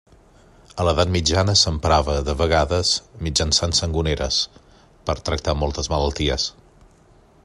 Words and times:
A 0.83 0.85
l'edat 0.87 1.09
mitjana 1.15 1.53
s'emprava, 1.63 2.15
de 2.29 2.35
vegades 2.39 2.95
mitjançant 3.27 3.77
sangoneres, 3.81 4.39
per 5.11 5.17
tractar 5.29 5.59
moltes 5.65 5.93
malalties. 5.95 6.49